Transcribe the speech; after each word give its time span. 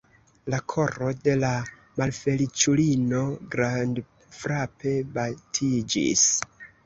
La 0.51 0.57
koro 0.71 1.09
de 1.27 1.33
la 1.41 1.49
malfeliĉulino 2.01 3.21
grandfrape 3.55 4.95
batiĝis. 5.19 6.27